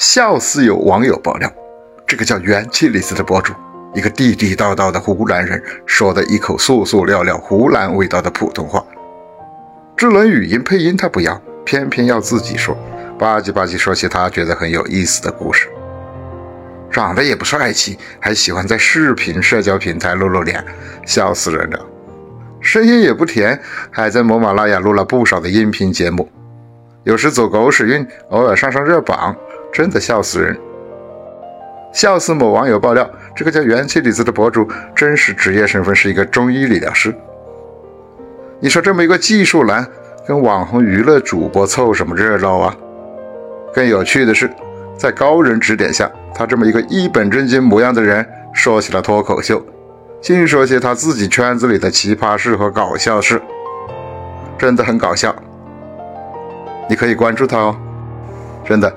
[0.00, 1.52] 笑死有网友爆料，
[2.06, 3.52] 这个叫元气李子的博主，
[3.94, 8.82] 一个地地道道的湖南人，说的一口塑塑料料湖南味道的普通话。
[9.98, 12.74] 智能语音配音他不要，偏偏要自己说，
[13.18, 15.68] 吧唧吧唧说起他觉得很有意思的故事。
[16.90, 20.64] 长得也不帅气，还喜欢在视频社交平台露露脸，
[21.04, 21.86] 笑死人了。
[22.62, 23.60] 声音也不甜，
[23.90, 26.26] 还在喜马拉雅录了不少的音频节目，
[27.04, 29.36] 有时走狗屎运，偶尔上上热榜。
[29.72, 30.58] 真的笑死人！
[31.92, 37.12] 笑死某网友爆料，这个叫元气李子的博主，真实职业身份是一个中医理疗师。
[38.60, 39.86] 你说这么一个技术男，
[40.26, 42.76] 跟网红娱乐主播凑什么热闹啊？
[43.74, 44.48] 更有趣的是，
[44.96, 49.60] 在高人指点下，他这么一个一本正经模样的人，说起了脱口秀，
[50.20, 53.40] 净说些他自己圈子里的奇葩事和搞笑事，
[54.58, 55.34] 真的很搞笑。
[56.88, 57.76] 你可以关注他哦，
[58.64, 58.92] 真的。